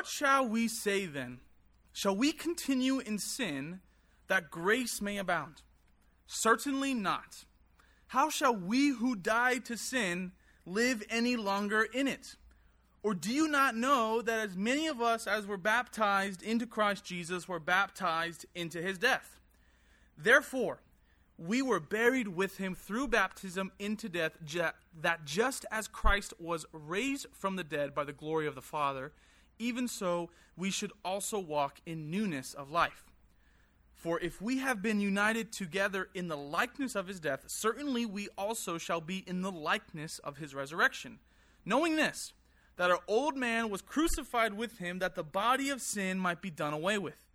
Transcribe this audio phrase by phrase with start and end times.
[0.00, 1.40] What shall we say then?
[1.92, 3.80] Shall we continue in sin
[4.28, 5.60] that grace may abound?
[6.26, 7.44] Certainly not.
[8.06, 10.32] How shall we who died to sin
[10.64, 12.36] live any longer in it?
[13.02, 17.04] Or do you not know that as many of us as were baptized into Christ
[17.04, 19.38] Jesus were baptized into his death?
[20.16, 20.80] Therefore,
[21.36, 24.32] we were buried with him through baptism into death,
[25.02, 29.12] that just as Christ was raised from the dead by the glory of the Father,
[29.60, 33.04] even so we should also walk in newness of life.
[33.94, 38.28] For if we have been united together in the likeness of his death, certainly we
[38.38, 41.18] also shall be in the likeness of his resurrection.
[41.66, 42.32] Knowing this,
[42.76, 46.50] that our old man was crucified with him, that the body of sin might be
[46.50, 47.26] done away with,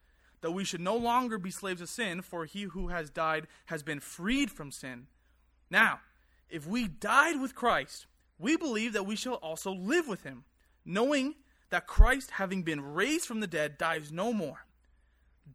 [0.41, 3.83] that we should no longer be slaves of sin, for he who has died has
[3.83, 5.05] been freed from sin.
[5.69, 5.99] Now,
[6.49, 8.07] if we died with Christ,
[8.39, 10.45] we believe that we shall also live with him,
[10.83, 11.35] knowing
[11.69, 14.65] that Christ, having been raised from the dead, dies no more.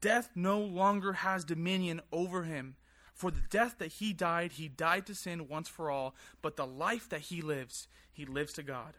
[0.00, 2.76] Death no longer has dominion over him.
[3.14, 6.66] For the death that he died, he died to sin once for all, but the
[6.66, 8.94] life that he lives, he lives to God.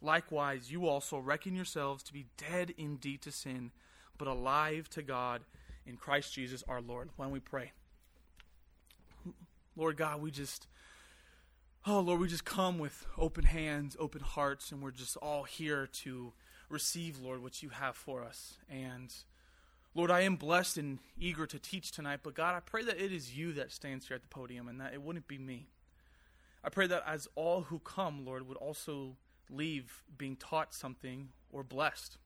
[0.00, 3.72] Likewise, you also reckon yourselves to be dead indeed to sin,
[4.16, 5.42] but alive to God
[5.84, 7.10] in Christ Jesus our Lord.
[7.16, 7.72] When we pray,
[9.74, 10.68] Lord God, we just,
[11.86, 15.86] oh Lord, we just come with open hands, open hearts, and we're just all here
[15.86, 16.32] to
[16.68, 18.58] receive, Lord, what you have for us.
[18.68, 19.12] And
[19.94, 23.12] Lord, I am blessed and eager to teach tonight, but God, I pray that it
[23.12, 25.68] is you that stands here at the podium and that it wouldn't be me.
[26.62, 29.16] I pray that as all who come, Lord, would also
[29.50, 32.18] leave being taught something or blessed.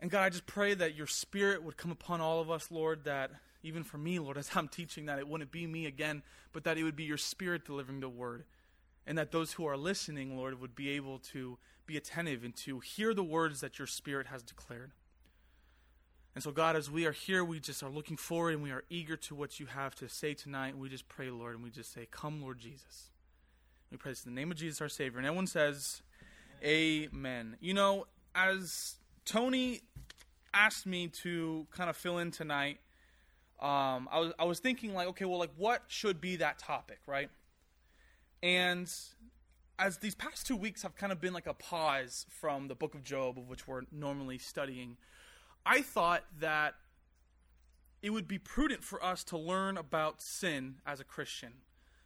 [0.00, 3.04] And God, I just pray that your spirit would come upon all of us, Lord,
[3.04, 3.30] that
[3.62, 6.22] even for me, Lord, as I'm teaching, that it wouldn't be me again,
[6.52, 8.44] but that it would be your spirit delivering the word.
[9.06, 12.80] And that those who are listening, Lord, would be able to be attentive and to
[12.80, 14.92] hear the words that your spirit has declared.
[16.34, 18.84] And so, God, as we are here, we just are looking forward and we are
[18.88, 20.68] eager to what you have to say tonight.
[20.68, 23.10] And we just pray, Lord, and we just say, Come, Lord Jesus.
[23.90, 25.18] We pray this in the name of Jesus, our Savior.
[25.18, 26.02] And everyone says,
[26.62, 27.08] Amen.
[27.12, 27.56] Amen.
[27.60, 28.94] You know, as
[29.24, 29.80] Tony
[30.54, 32.78] asked me to kind of fill in tonight,
[33.60, 37.00] um, I was I was thinking like, okay, well, like what should be that topic,
[37.06, 37.30] right?
[38.42, 38.90] And
[39.78, 42.94] as these past two weeks have kind of been like a pause from the book
[42.94, 44.96] of Job, of which we're normally studying,
[45.64, 46.74] I thought that
[48.02, 51.52] it would be prudent for us to learn about sin as a Christian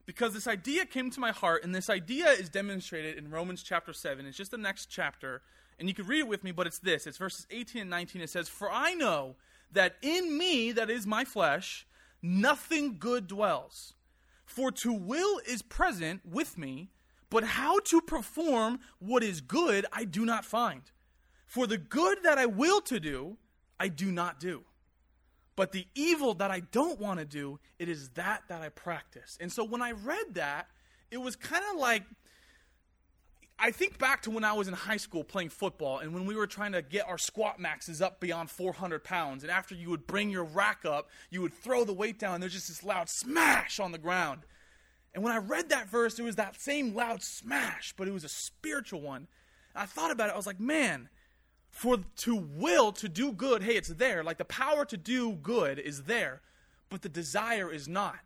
[0.06, 3.92] because this idea came to my heart, and this idea is demonstrated in Romans chapter
[3.92, 4.26] 7.
[4.26, 5.42] It's just the next chapter,
[5.78, 8.22] and you can read it with me, but it's this it's verses 18 and 19.
[8.22, 9.36] It says, For I know
[9.74, 11.86] that in me, that is my flesh,
[12.22, 13.94] nothing good dwells.
[14.44, 16.90] For to will is present with me,
[17.30, 20.82] but how to perform what is good I do not find.
[21.46, 23.36] For the good that I will to do,
[23.78, 24.64] I do not do.
[25.56, 29.38] But the evil that I don't want to do, it is that that I practice.
[29.40, 30.68] And so when I read that,
[31.10, 32.02] it was kind of like
[33.58, 36.34] I think back to when I was in high school playing football and when we
[36.34, 39.42] were trying to get our squat maxes up beyond 400 pounds.
[39.44, 42.42] And after you would bring your rack up, you would throw the weight down, and
[42.42, 44.40] there's just this loud smash on the ground.
[45.14, 48.24] And when I read that verse, it was that same loud smash, but it was
[48.24, 49.28] a spiritual one.
[49.74, 51.08] And I thought about it, I was like, man,
[51.70, 54.24] for to will to do good, hey, it's there.
[54.24, 56.42] Like the power to do good is there,
[56.90, 58.18] but the desire is not.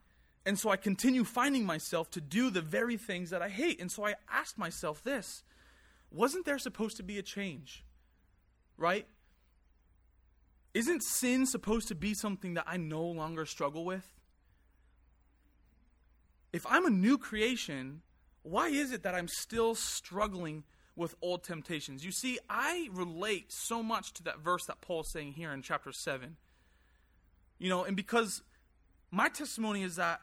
[0.46, 3.80] And so I continue finding myself to do the very things that I hate.
[3.80, 5.42] And so I asked myself this
[6.10, 7.84] wasn't there supposed to be a change?
[8.76, 9.06] Right?
[10.72, 14.06] Isn't sin supposed to be something that I no longer struggle with?
[16.52, 18.02] If I'm a new creation,
[18.42, 20.64] why is it that I'm still struggling
[20.98, 22.04] with old temptations.
[22.04, 25.92] You see, I relate so much to that verse that Paul's saying here in chapter
[25.92, 26.36] 7.
[27.58, 28.42] You know, and because
[29.10, 30.20] my testimony is that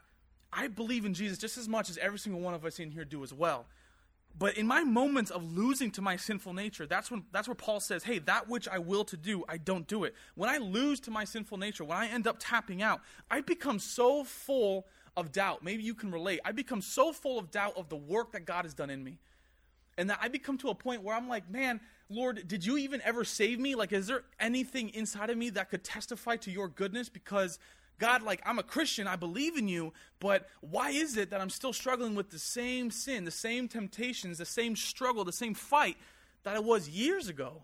[0.56, 3.06] I believe in Jesus just as much as every single one of us in here
[3.06, 3.66] do as well.
[4.38, 7.80] But in my moments of losing to my sinful nature, that's when that's where Paul
[7.80, 11.00] says, "Hey, that which I will to do, I don't do it." When I lose
[11.02, 13.02] to my sinful nature, when I end up tapping out,
[13.32, 15.64] I become so full of doubt.
[15.64, 16.42] Maybe you can relate.
[16.44, 19.20] I become so full of doubt of the work that God has done in me
[19.98, 23.02] and that I become to a point where I'm like, man, Lord, did you even
[23.04, 23.76] ever save me?
[23.76, 27.10] Like, is there anything inside of me that could testify to your goodness?
[27.10, 27.60] Because,
[27.98, 31.50] God, like, I'm a Christian, I believe in you, but why is it that I'm
[31.50, 35.98] still struggling with the same sin, the same temptations, the same struggle, the same fight
[36.44, 37.64] that I was years ago?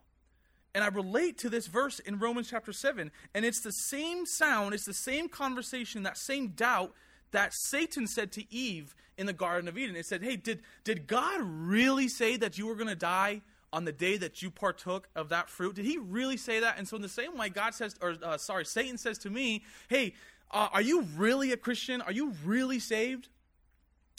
[0.73, 4.73] And I relate to this verse in Romans chapter 7, and it's the same sound,
[4.73, 6.93] it's the same conversation, that same doubt
[7.31, 9.95] that Satan said to Eve in the Garden of Eden.
[9.95, 13.41] It said, Hey, did, did God really say that you were going to die
[13.73, 15.75] on the day that you partook of that fruit?
[15.75, 16.77] Did he really say that?
[16.77, 19.63] And so, in the same way, God says, or uh, sorry, Satan says to me,
[19.87, 20.13] Hey,
[20.51, 22.01] uh, are you really a Christian?
[22.01, 23.29] Are you really saved?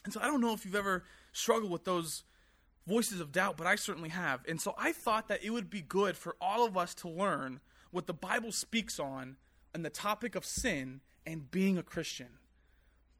[0.04, 2.24] And so, I don't know if you've ever struggled with those
[2.86, 4.40] voices of doubt, but I certainly have.
[4.48, 7.60] And so, I thought that it would be good for all of us to learn
[7.90, 9.36] what the Bible speaks on
[9.74, 12.28] on the topic of sin and being a Christian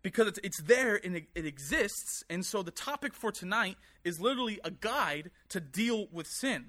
[0.03, 2.25] because it's, it's there and it, it, exists.
[2.29, 6.67] And so the topic for tonight is literally a guide to deal with sin.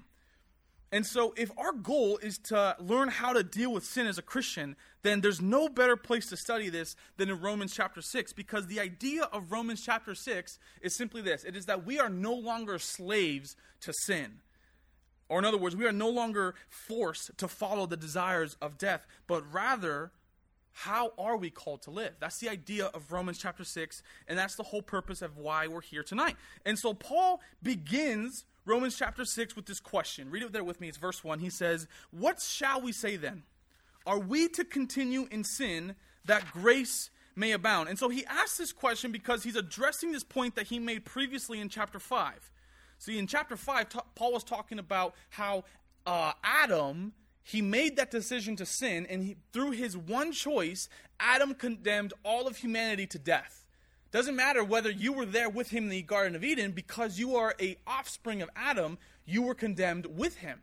[0.92, 4.22] And so, if our goal is to learn how to deal with sin as a
[4.22, 8.68] Christian, then there's no better place to study this than in Romans chapter 6, because
[8.68, 12.32] the idea of Romans chapter 6 is simply this it is that we are no
[12.32, 14.34] longer slaves to sin.
[15.28, 19.04] Or, in other words, we are no longer forced to follow the desires of death,
[19.26, 20.12] but rather
[20.76, 22.14] how are we called to live?
[22.18, 25.80] That's the idea of Romans chapter 6, and that's the whole purpose of why we're
[25.80, 26.36] here tonight.
[26.66, 30.30] And so Paul begins Romans chapter 6 with this question.
[30.30, 30.88] Read it there with me.
[30.88, 31.38] It's verse 1.
[31.38, 33.44] He says, What shall we say then?
[34.04, 35.94] Are we to continue in sin
[36.24, 37.88] that grace may abound?
[37.88, 41.60] And so he asks this question because he's addressing this point that he made previously
[41.60, 42.50] in chapter 5.
[42.98, 43.86] See, in chapter 5,
[44.16, 45.64] Paul was talking about how
[46.04, 47.12] uh, Adam
[47.44, 50.88] he made that decision to sin, and he, through his one choice,
[51.20, 53.66] Adam condemned all of humanity to death.
[54.10, 57.36] Doesn't matter whether you were there with him in the Garden of Eden, because you
[57.36, 58.96] are a offspring of Adam,
[59.26, 60.62] you were condemned with him.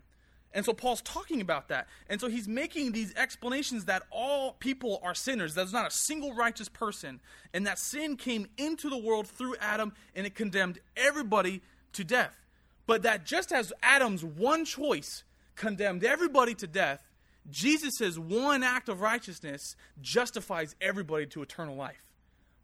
[0.54, 1.88] And so Paul's talking about that.
[2.10, 5.54] And so he's making these explanations that all people are sinners.
[5.54, 7.22] There's not a single righteous person.
[7.54, 11.62] And that sin came into the world through Adam and it condemned everybody
[11.94, 12.36] to death.
[12.86, 15.24] But that just as Adam's one choice
[15.62, 17.08] condemned everybody to death,
[17.50, 22.02] Jesus' one act of righteousness justifies everybody to eternal life.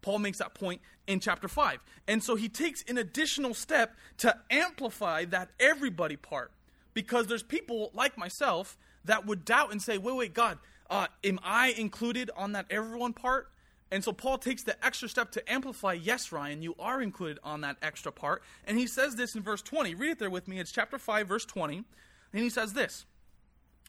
[0.02, 1.78] Paul makes that point in chapter 5.
[2.08, 6.50] And so he takes an additional step to amplify that everybody part.
[6.92, 10.58] Because there's people like myself that would doubt and say, wait, wait, God,
[10.90, 13.48] uh, am I included on that everyone part?
[13.92, 17.60] And so Paul takes the extra step to amplify, yes, Ryan, you are included on
[17.60, 18.42] that extra part.
[18.66, 19.94] And he says this in verse 20.
[19.94, 20.58] Read it there with me.
[20.58, 21.84] It's chapter 5, verse 20.
[22.32, 23.06] And he says this.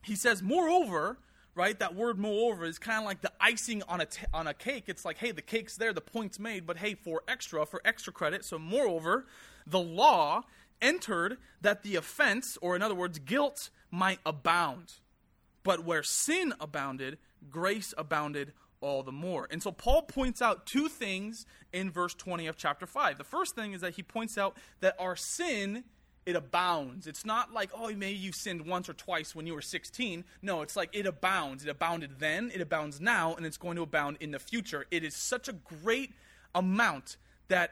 [0.03, 1.17] He says, moreover,
[1.55, 1.77] right?
[1.77, 4.85] That word moreover is kind of like the icing on a, t- on a cake.
[4.87, 8.13] It's like, hey, the cake's there, the point's made, but hey, for extra, for extra
[8.13, 8.45] credit.
[8.45, 9.25] So, moreover,
[9.67, 10.43] the law
[10.81, 14.93] entered that the offense, or in other words, guilt, might abound.
[15.63, 17.17] But where sin abounded,
[17.49, 19.47] grace abounded all the more.
[19.51, 23.17] And so Paul points out two things in verse 20 of chapter 5.
[23.17, 25.83] The first thing is that he points out that our sin
[26.25, 27.07] it abounds.
[27.07, 30.23] It's not like, oh, maybe you sinned once or twice when you were 16.
[30.41, 31.63] No, it's like it abounds.
[31.63, 34.85] It abounded then, it abounds now, and it's going to abound in the future.
[34.91, 36.11] It is such a great
[36.53, 37.17] amount
[37.47, 37.71] that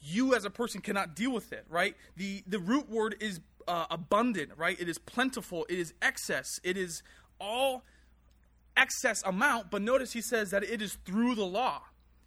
[0.00, 1.96] you as a person cannot deal with it, right?
[2.16, 4.80] The, the root word is uh, abundant, right?
[4.80, 7.02] It is plentiful, it is excess, it is
[7.40, 7.84] all
[8.76, 11.82] excess amount, but notice he says that it is through the law.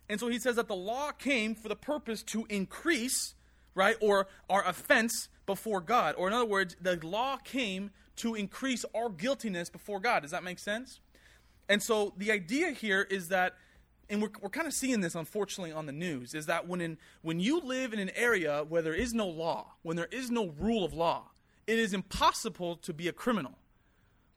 [0.09, 3.33] And so he says that the law came for the purpose to increase,
[3.75, 6.15] right, or our offense before God.
[6.17, 10.21] Or, in other words, the law came to increase our guiltiness before God.
[10.21, 10.99] Does that make sense?
[11.69, 13.55] And so the idea here is that,
[14.09, 16.97] and we're, we're kind of seeing this unfortunately on the news, is that when, in,
[17.21, 20.53] when you live in an area where there is no law, when there is no
[20.59, 21.29] rule of law,
[21.67, 23.53] it is impossible to be a criminal.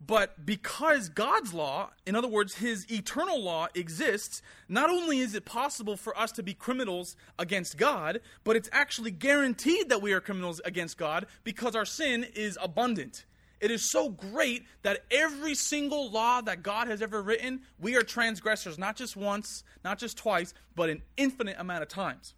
[0.06, 5.44] But because God's law, in other words, his eternal law exists, not only is it
[5.44, 10.20] possible for us to be criminals against God, but it's actually guaranteed that we are
[10.20, 13.25] criminals against God because our sin is abundant.
[13.61, 18.02] It is so great that every single law that God has ever written, we are
[18.02, 22.34] transgressors, not just once, not just twice, but an infinite amount of times.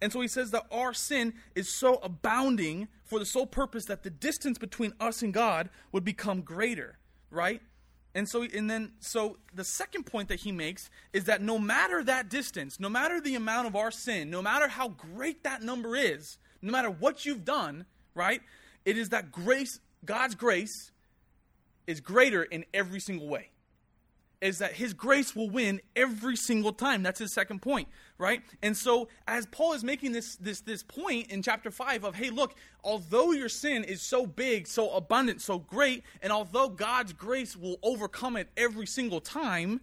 [0.00, 4.02] And so he says that our sin is so abounding for the sole purpose that
[4.02, 6.98] the distance between us and God would become greater,
[7.30, 7.62] right?
[8.14, 12.02] And so and then so the second point that he makes is that no matter
[12.04, 15.96] that distance, no matter the amount of our sin, no matter how great that number
[15.96, 18.40] is, no matter what you've done, right?
[18.84, 20.92] It is that grace, God's grace
[21.86, 23.50] is greater in every single way
[24.40, 27.02] is that his grace will win every single time.
[27.02, 27.88] That's his second point,
[28.18, 28.42] right?
[28.62, 32.30] And so as Paul is making this this this point in chapter 5 of hey,
[32.30, 37.56] look, although your sin is so big, so abundant, so great, and although God's grace
[37.56, 39.80] will overcome it every single time,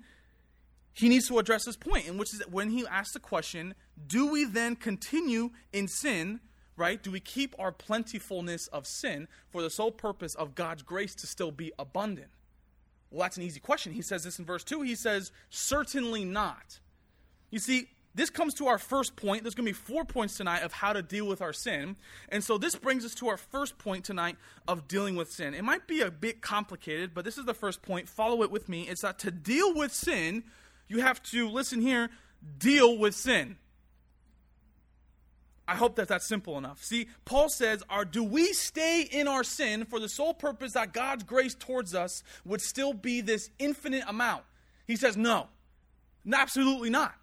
[0.94, 3.74] he needs to address this point, and which is when he asks the question,
[4.08, 6.40] do we then continue in sin?
[6.76, 7.02] Right?
[7.02, 11.28] Do we keep our plentifulness of sin for the sole purpose of God's grace to
[11.28, 12.30] still be abundant?
[13.12, 13.94] Well, that's an easy question.
[13.94, 14.82] He says this in verse 2.
[14.82, 16.80] He says, Certainly not.
[17.52, 19.44] You see, this comes to our first point.
[19.44, 21.96] There's going to be four points tonight of how to deal with our sin.
[22.30, 25.54] And so this brings us to our first point tonight of dealing with sin.
[25.54, 28.08] It might be a bit complicated, but this is the first point.
[28.08, 28.84] Follow it with me.
[28.84, 30.44] It's that to deal with sin,
[30.88, 32.10] you have to, listen here,
[32.58, 33.58] deal with sin.
[35.66, 36.84] I hope that that's simple enough.
[36.84, 40.92] See, Paul says, "Are do we stay in our sin for the sole purpose that
[40.92, 44.44] God's grace towards us would still be this infinite amount?"
[44.86, 45.48] He says, "No.
[46.32, 47.16] Absolutely not."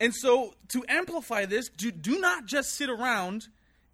[0.00, 3.48] And so, to amplify this, do, do not just sit around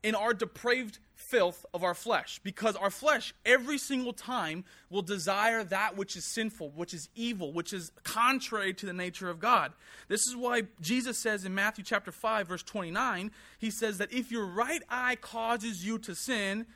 [0.05, 5.65] in our depraved filth of our flesh, because our flesh, every single time, will desire
[5.65, 9.73] that which is sinful, which is evil, which is contrary to the nature of God.
[10.07, 14.31] This is why Jesus says in Matthew chapter 5, verse 29, he says that if
[14.31, 16.67] your right eye causes you to sin,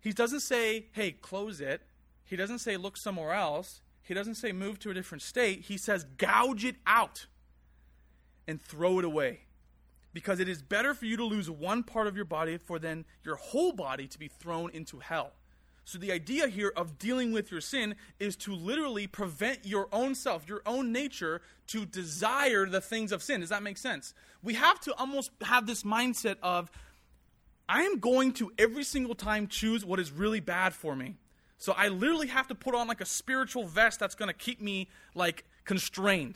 [0.00, 1.80] he doesn't say, hey, close it.
[2.24, 3.80] He doesn't say, look somewhere else.
[4.02, 5.62] He doesn't say, move to a different state.
[5.62, 7.26] He says, gouge it out
[8.48, 9.40] and throw it away.
[10.14, 13.04] Because it is better for you to lose one part of your body for then
[13.22, 15.32] your whole body to be thrown into hell.
[15.84, 20.14] So, the idea here of dealing with your sin is to literally prevent your own
[20.14, 23.40] self, your own nature, to desire the things of sin.
[23.40, 24.12] Does that make sense?
[24.42, 26.70] We have to almost have this mindset of,
[27.70, 31.16] I am going to every single time choose what is really bad for me.
[31.56, 34.60] So, I literally have to put on like a spiritual vest that's going to keep
[34.60, 36.34] me like constrained.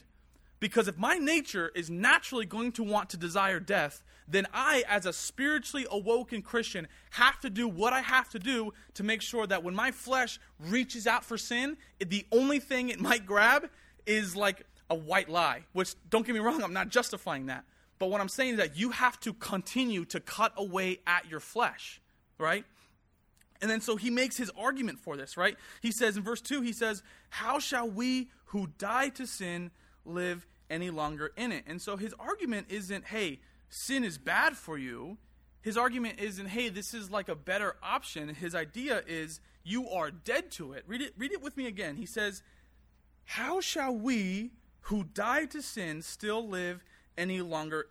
[0.62, 5.06] Because if my nature is naturally going to want to desire death, then I, as
[5.06, 9.44] a spiritually awoken Christian, have to do what I have to do to make sure
[9.44, 13.70] that when my flesh reaches out for sin, the only thing it might grab
[14.06, 15.64] is like a white lie.
[15.72, 17.64] Which, don't get me wrong, I'm not justifying that.
[17.98, 21.40] But what I'm saying is that you have to continue to cut away at your
[21.40, 22.00] flesh,
[22.38, 22.64] right?
[23.60, 25.56] And then so he makes his argument for this, right?
[25.80, 29.72] He says in verse 2, he says, How shall we who die to sin
[30.04, 31.64] live any longer in it.
[31.66, 35.18] And so his argument isn't, hey, sin is bad for you.
[35.60, 38.30] His argument isn't, hey, this is like a better option.
[38.30, 40.84] His idea is, you are dead to it.
[40.86, 41.96] Read it, read it with me again.
[41.96, 42.42] He says,
[43.24, 44.50] How shall we
[44.86, 46.82] who died to sin still live
[47.16, 47.86] any longer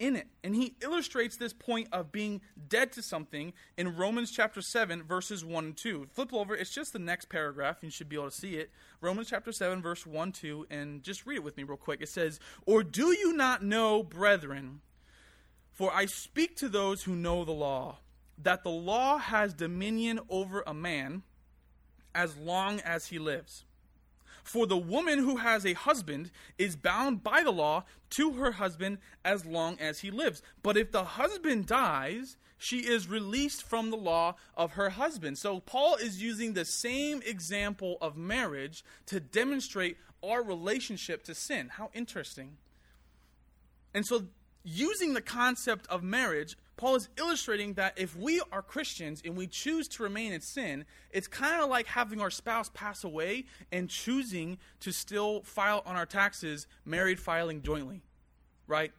[0.00, 0.26] in it.
[0.42, 5.44] And he illustrates this point of being dead to something in Romans chapter 7, verses
[5.44, 6.08] 1 and 2.
[6.10, 7.76] Flip over, it's just the next paragraph.
[7.82, 8.70] You should be able to see it.
[9.00, 12.00] Romans chapter 7, verse 1, 2, and just read it with me real quick.
[12.00, 14.80] It says, Or do you not know, brethren,
[15.70, 17.98] for I speak to those who know the law,
[18.42, 21.22] that the law has dominion over a man
[22.14, 23.64] as long as he lives.
[24.42, 28.98] For the woman who has a husband is bound by the law to her husband
[29.24, 30.42] as long as he lives.
[30.62, 35.38] But if the husband dies, she is released from the law of her husband.
[35.38, 41.70] So Paul is using the same example of marriage to demonstrate our relationship to sin.
[41.70, 42.56] How interesting.
[43.94, 44.26] And so,
[44.62, 49.46] using the concept of marriage, Paul is illustrating that if we are Christians and we
[49.46, 53.90] choose to remain in sin, it's kind of like having our spouse pass away and
[53.90, 58.00] choosing to still file on our taxes married filing jointly,
[58.66, 58.92] right?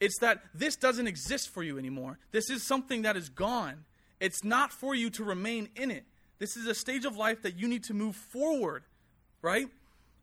[0.00, 2.18] It's that this doesn't exist for you anymore.
[2.30, 3.86] This is something that is gone.
[4.20, 6.04] It's not for you to remain in it.
[6.38, 8.84] This is a stage of life that you need to move forward,
[9.40, 9.68] right?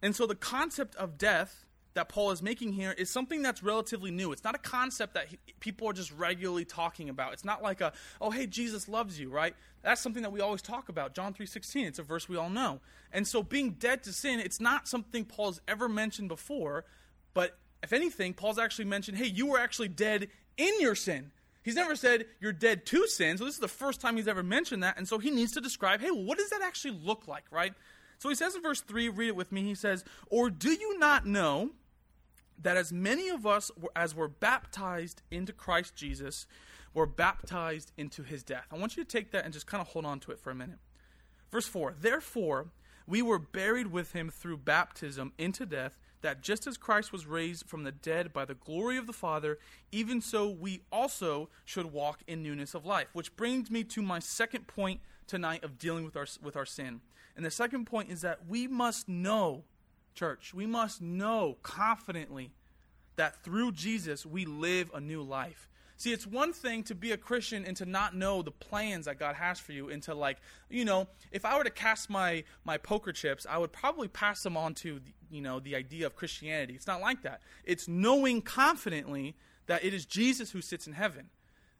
[0.03, 4.12] And so the concept of death that Paul is making here is something that's relatively
[4.12, 4.31] new.
[4.31, 7.33] It's not a concept that he, people are just regularly talking about.
[7.33, 9.55] It's not like a, oh, hey, Jesus loves you, right?
[9.81, 11.13] That's something that we always talk about.
[11.13, 12.79] John 3.16, it's a verse we all know.
[13.12, 16.86] And so being dead to sin, it's not something Paul's ever mentioned before,
[17.33, 21.31] but if anything, Paul's actually mentioned, hey, you were actually dead in your sin.
[21.63, 24.41] He's never said you're dead to sin, so this is the first time he's ever
[24.41, 27.43] mentioned that, and so he needs to describe, hey, what does that actually look like,
[27.51, 27.74] right?
[28.17, 31.00] So he says in verse 3, read it with me, he says, Or do you
[31.00, 31.71] not know
[32.61, 36.45] that as many of us as were baptized into Christ Jesus
[36.93, 38.67] were baptized into his death.
[38.71, 40.51] I want you to take that and just kind of hold on to it for
[40.51, 40.79] a minute.
[41.51, 42.67] Verse 4 Therefore,
[43.07, 47.67] we were buried with him through baptism into death, that just as Christ was raised
[47.67, 49.57] from the dead by the glory of the Father,
[49.91, 53.07] even so we also should walk in newness of life.
[53.13, 57.01] Which brings me to my second point tonight of dealing with our, with our sin.
[57.35, 59.63] And the second point is that we must know
[60.13, 62.51] Church, we must know confidently
[63.15, 65.67] that through Jesus we live a new life.
[65.97, 69.19] See, it's one thing to be a Christian and to not know the plans that
[69.19, 70.37] God has for you, and to like,
[70.67, 74.41] you know, if I were to cast my my poker chips, I would probably pass
[74.41, 74.99] them on to,
[75.29, 76.73] you know, the idea of Christianity.
[76.73, 77.41] It's not like that.
[77.63, 79.35] It's knowing confidently
[79.67, 81.29] that it is Jesus who sits in heaven.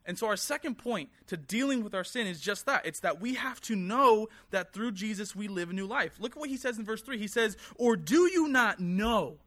[0.06, 3.22] And so, our second point to dealing with our sin is just that it's that
[3.22, 6.14] we have to know that through Jesus we live a new life.
[6.20, 7.18] Look at what he says in verse 3.
[7.18, 9.38] He says, Or do you not know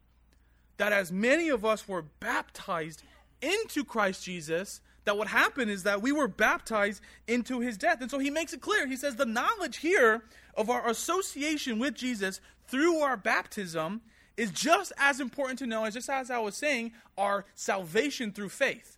[0.77, 3.03] that as many of us were baptized
[3.41, 8.01] into Christ Jesus, that what happened is that we were baptized into his death.
[8.01, 8.87] And so he makes it clear.
[8.87, 10.23] He says the knowledge here
[10.55, 14.01] of our association with Jesus through our baptism
[14.35, 18.49] is just as important to know as just as I was saying, our salvation through
[18.49, 18.94] faith.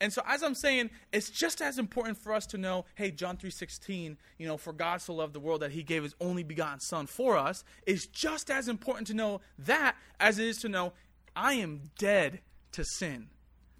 [0.00, 3.36] And so as I'm saying, it's just as important for us to know, hey, John
[3.36, 6.80] 3:16, you know, for God so loved the world that he gave his only begotten
[6.80, 10.92] son for us, is just as important to know that as it is to know
[11.34, 12.40] I am dead
[12.72, 13.30] to sin.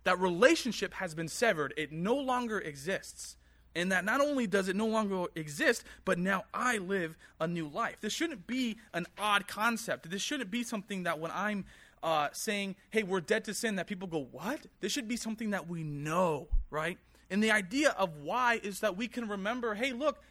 [0.04, 1.75] That relationship has been severed.
[1.76, 3.37] It no longer exists.
[3.75, 7.68] And that not only does it no longer exist, but now I live a new
[7.68, 8.00] life.
[8.00, 10.10] This shouldn't be an odd concept.
[10.10, 11.64] This shouldn't be something that when I'm
[12.02, 14.67] uh, saying, hey, we're dead to sin, that people go, what?
[14.81, 16.99] This should be something that we know, right?
[17.31, 20.23] And the idea of why is that we can remember, hey, look,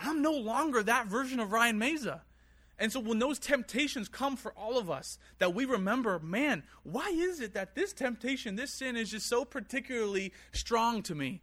[0.00, 2.20] I'm no longer that version of Ryan Meza.
[2.78, 7.08] And so when those temptations come for all of us, that we remember, man, why
[7.08, 11.42] is it that this temptation, this sin is just so particularly strong to me?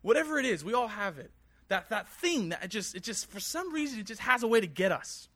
[0.00, 1.30] Whatever it is, we all have it.
[1.68, 4.48] That that thing that it just it just for some reason it just has a
[4.48, 5.28] way to get us.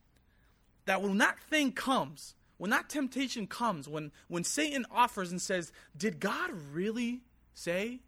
[0.87, 5.71] That when that thing comes, when that temptation comes, when when Satan offers and says,
[5.95, 7.21] "Did God really
[7.53, 8.01] say?"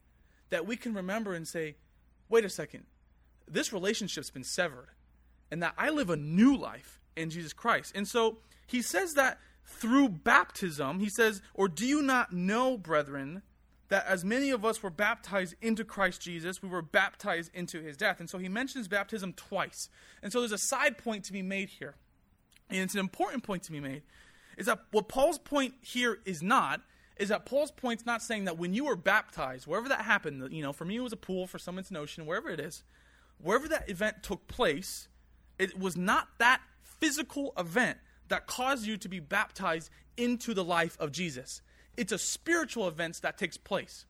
[0.48, 1.76] that we can remember and say,
[2.30, 2.86] "Wait a second.
[3.46, 4.88] This relationship's been severed."
[5.50, 7.92] And that I live a new life in Jesus Christ.
[7.94, 13.42] And so he says that through baptism, he says, Or do you not know, brethren,
[13.88, 17.98] that as many of us were baptized into Christ Jesus, we were baptized into his
[17.98, 18.20] death?
[18.20, 19.90] And so he mentions baptism twice.
[20.22, 21.96] And so there's a side point to be made here.
[22.68, 24.02] And it's an important point to be made.
[24.56, 26.80] Is that what Paul's point here is not,
[27.16, 30.62] is that Paul's point's not saying that when you were baptized, wherever that happened, you
[30.62, 32.82] know, for me it was a pool, for some it's an ocean, wherever it is,
[33.38, 35.08] wherever that event took place,
[35.58, 37.98] it was not that physical event
[38.28, 41.62] that caused you to be baptized into the life of Jesus.
[41.96, 44.04] It's a spiritual event that takes place.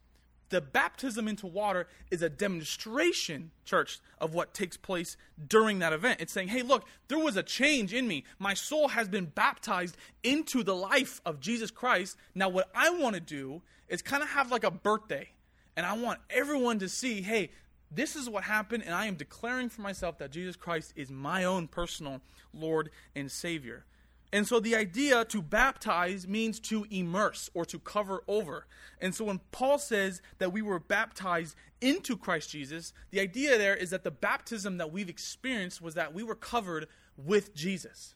[0.48, 5.16] The baptism into water is a demonstration, church, of what takes place
[5.48, 6.20] during that event.
[6.20, 8.24] It's saying, hey, look, there was a change in me.
[8.38, 12.16] My soul has been baptized into the life of Jesus Christ.
[12.34, 15.30] Now, what I want to do is kind of have like a birthday.
[15.76, 17.50] And I want everyone to see, hey,
[17.90, 21.44] this is what happened, and I am declaring for myself that Jesus Christ is my
[21.44, 22.20] own personal
[22.52, 23.84] Lord and Savior.
[24.32, 28.66] And so the idea to baptize means to immerse or to cover over.
[29.00, 33.76] And so when Paul says that we were baptized into Christ Jesus, the idea there
[33.76, 38.14] is that the baptism that we've experienced was that we were covered with Jesus.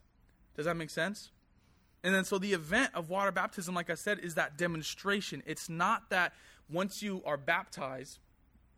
[0.56, 1.30] Does that make sense?
[2.02, 5.42] And then so the event of water baptism, like I said, is that demonstration.
[5.46, 6.32] It's not that
[6.68, 8.18] once you are baptized,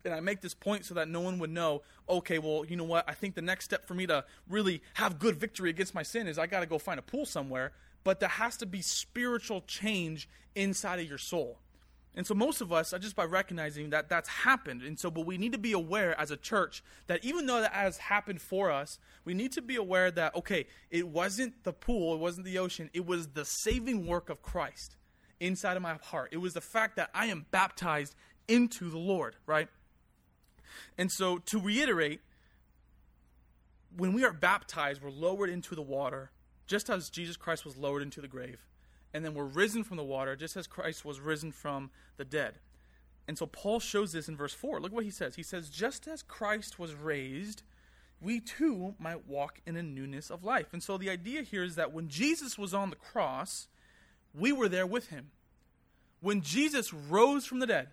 [0.05, 2.85] and I make this point so that no one would know, okay, well, you know
[2.85, 3.09] what?
[3.09, 6.27] I think the next step for me to really have good victory against my sin
[6.27, 7.73] is I got to go find a pool somewhere.
[8.05, 11.59] But there has to be spiritual change inside of your soul.
[12.15, 14.83] And so most of us are just by recognizing that that's happened.
[14.83, 17.73] And so, but we need to be aware as a church that even though that
[17.73, 22.15] has happened for us, we need to be aware that, okay, it wasn't the pool,
[22.15, 24.97] it wasn't the ocean, it was the saving work of Christ
[25.41, 26.31] inside of my heart.
[26.33, 28.15] It was the fact that I am baptized
[28.47, 29.69] into the Lord, right?
[30.99, 32.21] And so, to reiterate,
[33.97, 36.31] when we are baptized, we're lowered into the water,
[36.67, 38.67] just as Jesus Christ was lowered into the grave.
[39.15, 42.55] And then we're risen from the water, just as Christ was risen from the dead.
[43.29, 44.81] And so, Paul shows this in verse 4.
[44.81, 45.37] Look what he says.
[45.37, 47.63] He says, Just as Christ was raised,
[48.21, 50.73] we too might walk in a newness of life.
[50.73, 53.69] And so, the idea here is that when Jesus was on the cross,
[54.35, 55.31] we were there with him.
[56.21, 57.89] When Jesus rose from the dead,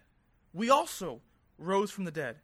[0.53, 1.21] we also
[1.57, 2.37] rose from the dead.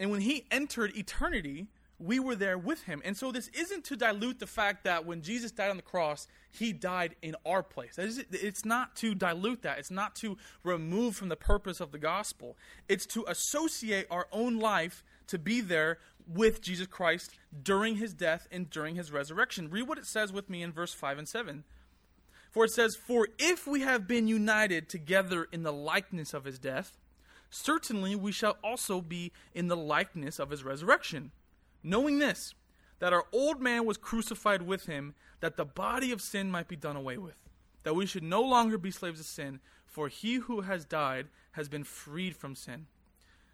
[0.00, 1.66] And when he entered eternity,
[1.98, 3.02] we were there with him.
[3.04, 6.28] And so this isn't to dilute the fact that when Jesus died on the cross,
[6.50, 7.98] he died in our place.
[7.98, 9.78] It's not to dilute that.
[9.78, 12.56] It's not to remove from the purpose of the gospel.
[12.88, 17.32] It's to associate our own life to be there with Jesus Christ
[17.62, 19.68] during his death and during his resurrection.
[19.68, 21.64] Read what it says with me in verse 5 and 7.
[22.50, 26.58] For it says, For if we have been united together in the likeness of his
[26.58, 26.96] death,
[27.50, 31.30] certainly we shall also be in the likeness of his resurrection.
[31.82, 32.54] Knowing this,
[32.98, 36.76] that our old man was crucified with him, that the body of sin might be
[36.76, 37.36] done away with,
[37.84, 41.68] that we should no longer be slaves of sin, for he who has died has
[41.68, 42.86] been freed from sin.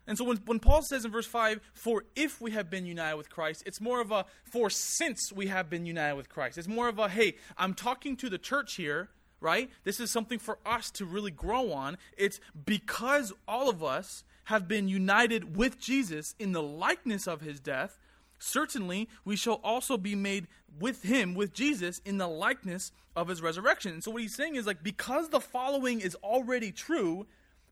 [0.06, 3.16] And so when, when Paul says in verse 5, for if we have been united
[3.16, 6.58] with Christ, it's more of a for since we have been united with Christ.
[6.58, 9.08] It's more of a hey, I'm talking to the church here
[9.40, 9.70] right?
[9.84, 11.98] This is something for us to really grow on.
[12.16, 17.60] It's because all of us have been united with Jesus in the likeness of his
[17.60, 17.98] death
[18.44, 20.46] certainly we shall also be made
[20.78, 23.92] with him, with Jesus, in the likeness of his resurrection.
[23.92, 27.26] And so what he's saying is like, because the following is already true,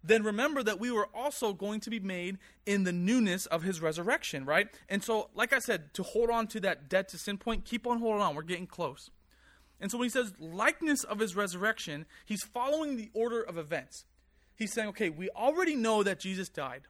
[0.05, 3.81] then remember that we were also going to be made in the newness of his
[3.81, 4.69] resurrection, right?
[4.89, 7.87] And so, like I said, to hold on to that dead to sin point, keep
[7.87, 8.35] on holding on.
[8.35, 9.11] We're getting close.
[9.83, 14.05] And so when he says likeness of his resurrection, he's following the order of events.
[14.55, 16.83] He's saying, okay, we already know that Jesus died.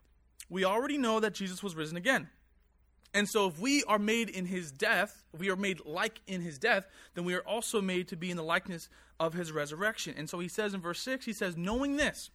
[0.51, 2.29] We already know that Jesus was risen again.
[3.15, 6.59] And so, if we are made in his death, we are made like in his
[6.59, 8.89] death, then we are also made to be in the likeness
[9.21, 10.15] of his resurrection.
[10.17, 12.31] And so, he says in verse 6, he says, Knowing this,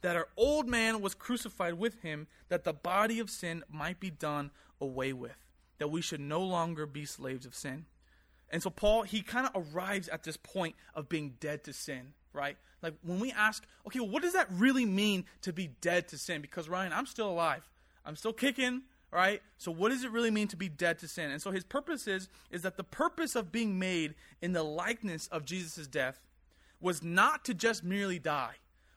[0.00, 4.10] that our old man was crucified with him, that the body of sin might be
[4.10, 5.36] done away with,
[5.78, 7.84] that we should no longer be slaves of sin.
[8.54, 12.12] And so, Paul, he kind of arrives at this point of being dead to sin,
[12.32, 12.56] right?
[12.82, 16.18] Like when we ask, okay, well, what does that really mean to be dead to
[16.18, 16.40] sin?
[16.40, 17.68] Because, Ryan, I'm still alive,
[18.06, 19.42] I'm still kicking right?
[19.58, 21.30] So what does it really mean to be dead to sin?
[21.30, 25.28] And so his purpose is is that the purpose of being made in the likeness
[25.28, 26.20] of Jesus' death
[26.80, 28.54] was not to just merely die,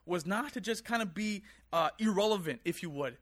[0.07, 3.17] was not to just kind of be uh, irrelevant, if you would,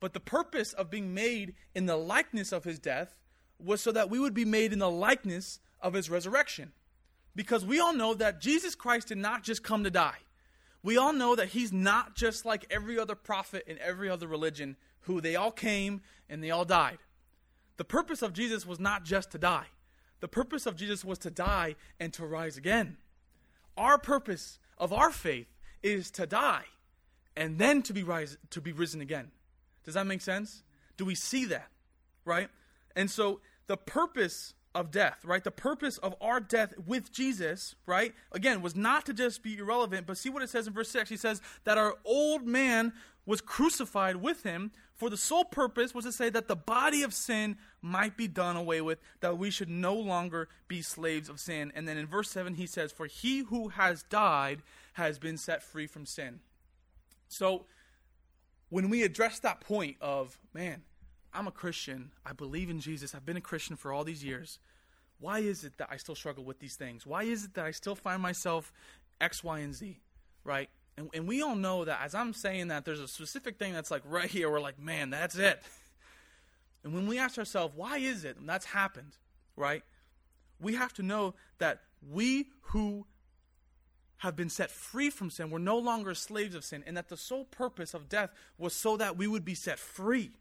[0.00, 3.14] but the purpose of being made in the likeness of his death
[3.62, 6.72] was so that we would be made in the likeness of his resurrection.
[7.34, 10.18] Because we all know that Jesus Christ did not just come to die.
[10.82, 14.76] We all know that he's not just like every other prophet in every other religion
[15.02, 16.98] who they all came and they all died.
[17.76, 19.66] The purpose of Jesus was not just to die,
[20.20, 22.96] the purpose of Jesus was to die and to rise again.
[23.76, 25.46] Our purpose of our faith
[25.82, 26.64] is to die
[27.36, 29.30] and then to be rise, to be risen again.
[29.84, 30.64] Does that make sense?
[30.96, 31.68] Do we see that?
[32.24, 32.48] Right?
[32.96, 35.42] And so the purpose of death, right?
[35.42, 38.14] The purpose of our death with Jesus, right?
[38.32, 41.08] Again, was not to just be irrelevant, but see what it says in verse 6.
[41.08, 42.92] He says that our old man
[43.26, 47.14] was crucified with him for the sole purpose was to say that the body of
[47.14, 51.70] sin might be done away with, that we should no longer be slaves of sin.
[51.76, 54.62] And then in verse 7, he says, For he who has died
[54.94, 56.40] has been set free from sin.
[57.28, 57.66] So
[58.70, 60.82] when we address that point of, man,
[61.32, 64.58] I'm a Christian, I believe in Jesus, I've been a Christian for all these years.
[65.20, 67.06] Why is it that I still struggle with these things?
[67.06, 68.72] Why is it that I still find myself
[69.20, 69.98] X, Y, and Z?
[70.44, 70.70] Right?
[70.96, 73.90] And, and we all know that as I'm saying that, there's a specific thing that's
[73.90, 74.50] like right here.
[74.50, 75.62] We're like, man, that's it.
[76.84, 78.36] And when we ask ourselves, why is it?
[78.36, 79.16] And that's happened,
[79.56, 79.82] right?
[80.60, 83.06] We have to know that we who
[84.18, 87.16] have been set free from sin, we're no longer slaves of sin, and that the
[87.16, 90.32] sole purpose of death was so that we would be set free.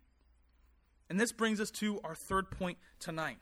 [1.09, 3.37] And this brings us to our third point tonight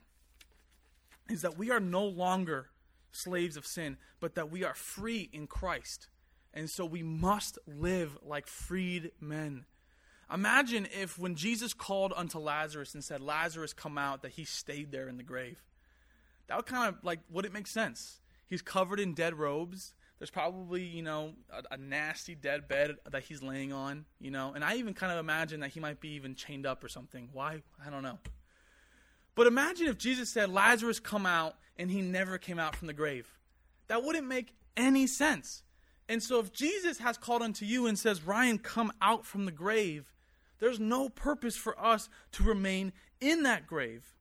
[1.29, 2.67] is that we are no longer
[3.11, 6.07] slaves of sin, but that we are free in Christ.
[6.53, 9.65] And so we must live like freed men.
[10.31, 14.91] Imagine if when Jesus called unto Lazarus and said, Lazarus, come out, that he stayed
[14.91, 15.63] there in the grave.
[16.47, 18.19] That would kind of like, would it make sense?
[18.47, 19.93] He's covered in dead robes.
[20.19, 24.53] There's probably, you know, a, a, nasty dead bed that he's laying on, you know.
[24.55, 27.29] And I even kind of imagine that he might be even chained up or something.
[27.33, 27.61] Why?
[27.85, 28.19] I don't know.
[29.35, 32.93] But imagine if Jesus said, Lazarus, come out, and he never came out from the
[32.93, 33.27] grave.
[33.87, 35.63] That wouldn't make any sense.
[36.07, 39.51] And so if Jesus has called unto you and says, Ryan, come out from the
[39.51, 40.13] grave,
[40.59, 44.14] there's no purpose for us to remain in that grave.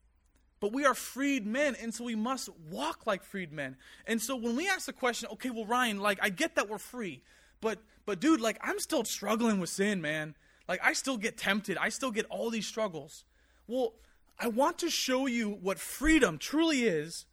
[0.64, 3.76] But we are freed men, and so we must walk like freed men.
[4.06, 6.78] And so when we ask the question, okay, well, Ryan, like I get that we're
[6.78, 7.20] free,
[7.60, 10.34] but but dude, like I'm still struggling with sin, man.
[10.66, 11.76] Like I still get tempted.
[11.76, 13.24] I still get all these struggles.
[13.66, 13.92] Well,
[14.40, 17.26] I want to show you what freedom truly is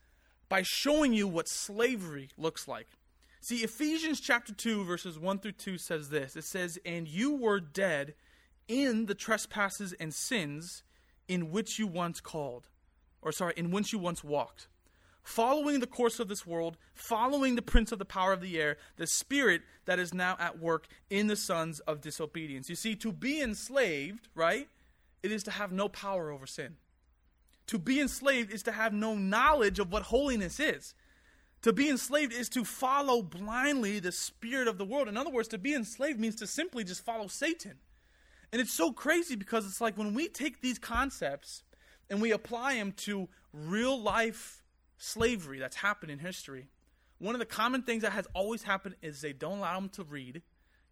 [0.50, 2.88] by showing you what slavery looks like.
[3.40, 7.62] See, Ephesians chapter 2, verses 1 through 2 says this It says, And you were
[7.62, 8.14] dead
[8.68, 10.84] in the trespasses and sins
[11.30, 12.68] in which you once called,
[13.22, 14.68] or sorry, in which you once walked,
[15.24, 18.78] following the course of this world, following the prince of the power of the air,
[18.98, 22.70] the spirit that is now at work in the sons of disobedience.
[22.70, 24.68] You see, to be enslaved, right,
[25.24, 26.78] it is to have no power over sin.
[27.68, 30.94] To be enslaved is to have no knowledge of what holiness is.
[31.62, 35.08] To be enslaved is to follow blindly the spirit of the world.
[35.08, 37.76] In other words, to be enslaved means to simply just follow Satan.
[38.52, 41.64] And it's so crazy because it's like when we take these concepts
[42.12, 44.62] and we apply them to real life
[44.98, 46.68] slavery that's happened in history,
[47.20, 50.04] one of the common things that has always happened is they don't allow them to
[50.04, 50.42] read.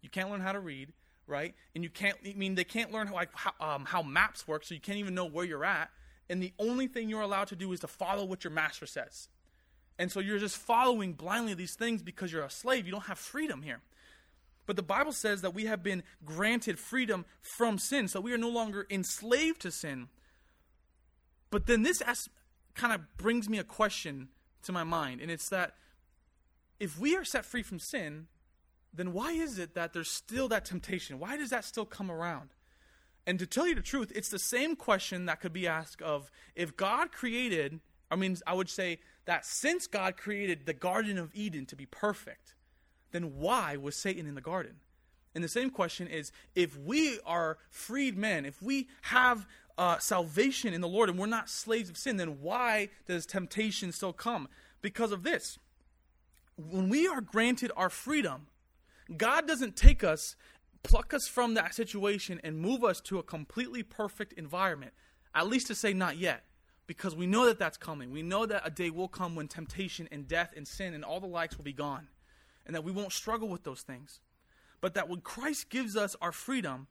[0.00, 0.94] You can't learn how to read,
[1.26, 1.54] right?
[1.74, 4.64] And you can't, I mean, they can't learn how, like, how, um, how maps work,
[4.64, 5.90] so you can't even know where you're at.
[6.30, 9.28] And the only thing you're allowed to do is to follow what your master says.
[9.98, 12.86] And so you're just following blindly these things because you're a slave.
[12.86, 13.80] You don't have freedom here.
[14.64, 18.38] But the Bible says that we have been granted freedom from sin, so we are
[18.38, 20.08] no longer enslaved to sin.
[21.50, 22.02] But then this
[22.74, 24.28] kind of brings me a question
[24.62, 25.74] to my mind, and it's that
[26.78, 28.28] if we are set free from sin,
[28.92, 31.18] then why is it that there's still that temptation?
[31.18, 32.50] Why does that still come around?
[33.26, 36.30] And to tell you the truth, it's the same question that could be asked of
[36.54, 41.30] if God created, I mean, I would say that since God created the Garden of
[41.34, 42.54] Eden to be perfect,
[43.12, 44.76] then why was Satan in the garden?
[45.34, 49.46] And the same question is if we are freed men, if we have
[49.80, 53.92] uh, salvation in the Lord and we're not slaves of sin, then why does temptation
[53.92, 54.46] still come?
[54.82, 55.58] Because of this.
[56.56, 58.48] When we are granted our freedom,
[59.16, 60.36] God doesn't take us,
[60.82, 64.92] pluck us from that situation, and move us to a completely perfect environment.
[65.34, 66.44] At least to say, not yet.
[66.86, 68.10] Because we know that that's coming.
[68.10, 71.20] We know that a day will come when temptation and death and sin and all
[71.20, 72.08] the likes will be gone.
[72.66, 74.20] And that we won't struggle with those things.
[74.82, 76.88] But that when Christ gives us our freedom,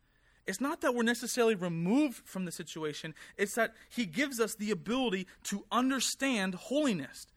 [0.50, 4.72] it's not that we're necessarily removed from the situation, it's that He gives us the
[4.72, 7.28] ability to understand holiness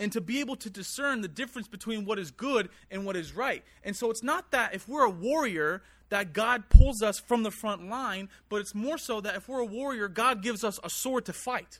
[0.00, 3.36] and to be able to discern the difference between what is good and what is
[3.36, 3.62] right.
[3.84, 7.52] And so it's not that if we're a warrior, that God pulls us from the
[7.52, 10.90] front line, but it's more so that if we're a warrior, God gives us a
[10.90, 11.78] sword to fight.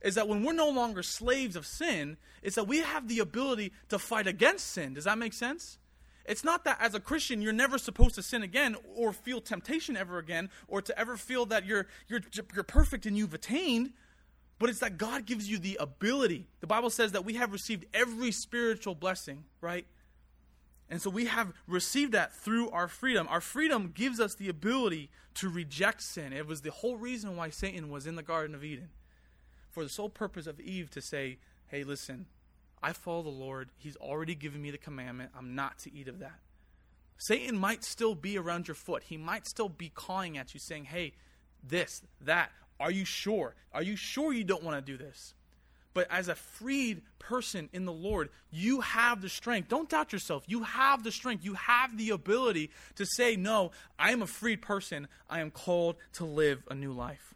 [0.00, 3.72] Is that when we're no longer slaves of sin, it's that we have the ability
[3.90, 4.94] to fight against sin.
[4.94, 5.78] Does that make sense?
[6.28, 9.96] It's not that as a Christian you're never supposed to sin again or feel temptation
[9.96, 12.20] ever again or to ever feel that you're you're
[12.54, 13.92] you're perfect and you've attained
[14.58, 16.48] but it's that God gives you the ability.
[16.60, 19.86] The Bible says that we have received every spiritual blessing, right?
[20.88, 23.26] And so we have received that through our freedom.
[23.28, 26.32] Our freedom gives us the ability to reject sin.
[26.32, 28.88] It was the whole reason why Satan was in the Garden of Eden.
[29.70, 32.26] For the sole purpose of Eve to say, hey, listen,
[32.82, 33.70] I follow the Lord.
[33.76, 35.30] He's already given me the commandment.
[35.36, 36.38] I'm not to eat of that.
[37.18, 39.02] Satan might still be around your foot.
[39.04, 41.14] He might still be calling at you, saying, hey,
[41.62, 42.50] this, that.
[42.78, 43.54] Are you sure?
[43.72, 45.34] Are you sure you don't want to do this?
[45.94, 49.68] But as a freed person in the Lord, you have the strength.
[49.68, 50.44] Don't doubt yourself.
[50.46, 51.42] You have the strength.
[51.42, 55.08] You have the ability to say, No, I am a freed person.
[55.30, 57.34] I am called to live a new life.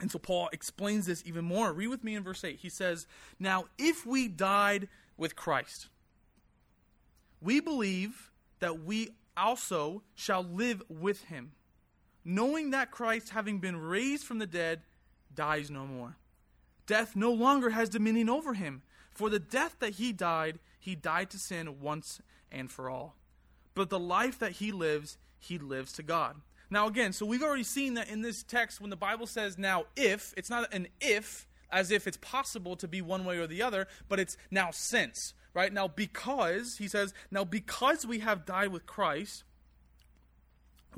[0.00, 1.72] And so Paul explains this even more.
[1.72, 2.58] Read with me in verse 8.
[2.58, 3.06] He says,
[3.38, 5.88] Now, if we died with Christ,
[7.40, 8.30] we believe
[8.60, 11.52] that we also shall live with him
[12.26, 14.82] knowing that Christ, having been raised from the dead,
[15.32, 16.16] dies no more.
[16.86, 18.82] Death no longer has dominion over him.
[19.12, 23.14] For the death that he died, he died to sin once and for all.
[23.74, 26.36] But the life that he lives, he lives to God.
[26.68, 29.84] Now, again, so we've already seen that in this text, when the Bible says now
[29.96, 33.62] if, it's not an if as if it's possible to be one way or the
[33.62, 35.72] other, but it's now since, right?
[35.72, 39.44] Now, because, he says, now because we have died with Christ,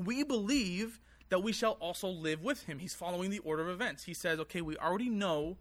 [0.03, 2.79] we believe that we shall also live with him.
[2.79, 4.03] He's following the order of events.
[4.03, 5.57] He says, okay, we already know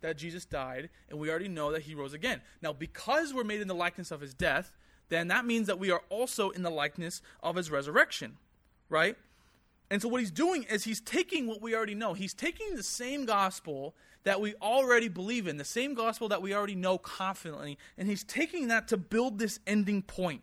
[0.00, 2.40] that Jesus died, and we already know that he rose again.
[2.60, 4.72] Now, because we're made in the likeness of his death,
[5.08, 8.38] then that means that we are also in the likeness of his resurrection,
[8.88, 9.16] right?
[9.92, 12.14] And so, what he's doing is he's taking what we already know.
[12.14, 16.54] He's taking the same gospel that we already believe in, the same gospel that we
[16.54, 20.40] already know confidently, and he's taking that to build this ending point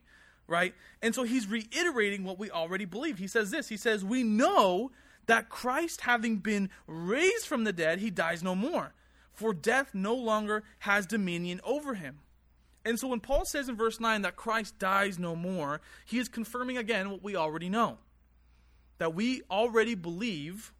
[0.48, 0.74] right?
[1.04, 3.20] And so he's reiterating what we already believe.
[3.20, 4.92] He says this He says, We know
[5.28, 8.94] that Christ, having been raised from the dead, he dies no more,
[9.32, 12.20] for death no longer has dominion over him.
[12.84, 16.28] And so when Paul says in verse 9 that Christ dies no more, he is
[16.28, 18.00] confirming again what we already know.
[19.00, 20.72] That we already believe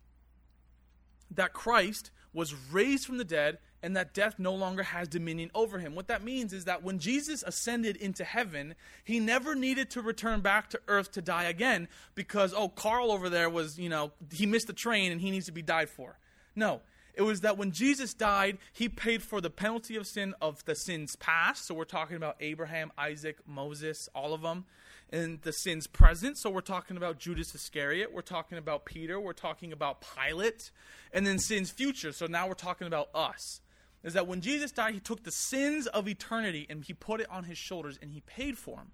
[1.32, 5.80] that Christ was raised from the dead and that death no longer has dominion over
[5.80, 5.96] him.
[5.96, 10.42] What that means is that when Jesus ascended into heaven, he never needed to return
[10.42, 14.46] back to earth to die again because, oh, Carl over there was, you know, he
[14.46, 16.18] missed the train and he needs to be died for.
[16.56, 16.82] No.
[17.14, 20.76] It was that when Jesus died, he paid for the penalty of sin of the
[20.76, 21.68] sins past.
[21.68, 24.66] So we're talking about Abraham, Isaac, Moses, all of them.
[25.12, 26.38] And the sins present.
[26.38, 28.14] So we're talking about Judas Iscariot.
[28.14, 29.20] We're talking about Peter.
[29.20, 30.70] We're talking about Pilate.
[31.12, 32.12] And then sins future.
[32.12, 33.62] So now we're talking about us
[34.04, 37.30] is that when Jesus died, he took the sins of eternity and he put it
[37.30, 38.92] on his shoulders and he paid for them.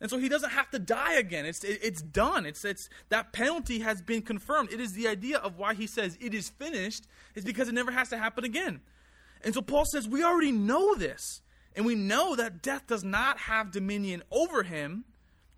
[0.00, 1.46] And so he doesn't have to die again.
[1.46, 2.44] It's, it, it's done.
[2.44, 4.72] It's, it's, that penalty has been confirmed.
[4.72, 7.90] It is the idea of why he says it is finished, is because it never
[7.90, 8.80] has to happen again.
[9.42, 11.40] And so Paul says, we already know this.
[11.74, 15.04] And we know that death does not have dominion over him,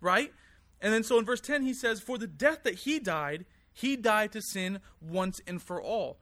[0.01, 0.33] right?
[0.81, 3.95] And then so in verse 10, he says, For the death that he died, he
[3.95, 6.19] died to sin once and for all.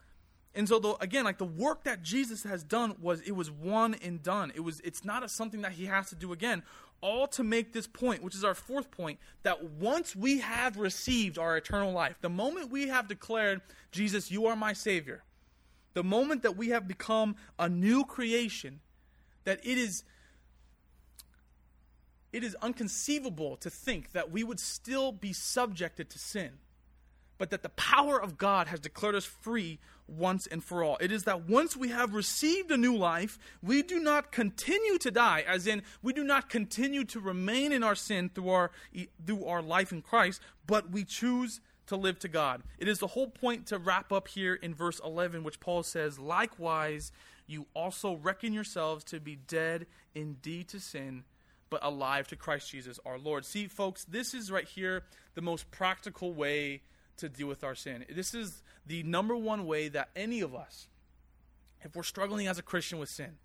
[0.54, 3.94] And so, the, again, like the work that Jesus has done was it was one
[3.96, 4.52] and done.
[4.56, 6.64] It was it's not a, something that he has to do again.
[7.02, 11.38] All to make this point, which is our fourth point, that once we have received
[11.38, 15.24] our eternal life, the moment we have declared, Jesus, you are my Savior,
[15.94, 18.80] the moment that we have become a new creation,
[19.44, 20.04] that it is
[22.34, 26.52] it is unconceivable to think that we would still be subjected to sin,
[27.38, 30.98] but that the power of God has declared us free once and for all.
[31.02, 35.12] It is that once we have received a new life, we do not continue to
[35.12, 38.72] die, as in, we do not continue to remain in our sin through our,
[39.26, 42.64] through our life in Christ, but we choose to live to God.
[42.78, 46.20] It is the whole point to wrap up here in verse 11, which Paul says,
[46.20, 47.12] Likewise,
[47.46, 51.24] you also reckon yourselves to be dead indeed to sin
[51.70, 53.46] but alive to Christ Jesus our Lord.
[53.46, 55.04] See, folks, this is right here
[55.36, 56.82] the most practical way
[57.18, 58.06] to deal with our sin.
[58.10, 60.88] This is the number one way that any of us,
[61.82, 63.38] if we're struggling as a Christian with sin,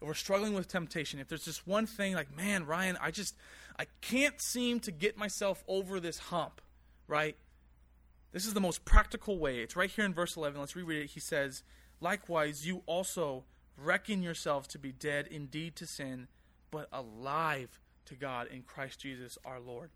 [0.00, 3.34] if we're struggling with temptation, if there's just one thing like, man, Ryan, I just,
[3.78, 6.60] I can't seem to get myself over this hump,
[7.06, 7.36] right?
[8.32, 9.58] This is the most practical way.
[9.60, 10.58] It's right here in verse 11.
[10.58, 11.10] Let's reread it.
[11.10, 11.62] He says,
[12.00, 13.44] Likewise, you also
[13.76, 16.28] reckon yourselves to be dead indeed to sin
[16.70, 19.90] but alive to God in Christ Jesus our Lord.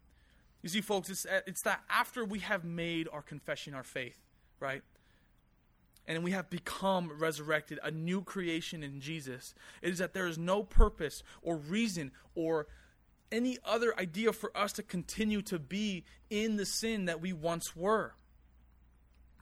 [0.64, 4.18] You see, folks, it's, uh, it's that after we have made our confession our faith,
[4.58, 4.82] right?
[6.08, 10.36] And we have become resurrected, a new creation in Jesus, it is that there is
[10.36, 12.66] no purpose or reason or
[13.30, 17.76] any other idea for us to continue to be in the sin that we once
[17.76, 18.14] were.